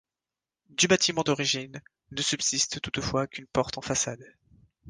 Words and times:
Du 0.69 0.87
bâtiment 0.87 1.21
d'origine, 1.21 1.79
ne 2.09 2.21
subsiste 2.23 2.81
toutefois 2.81 3.27
qu'une 3.27 3.45
porte 3.45 3.77
en 3.77 3.81
façade. 3.83 4.33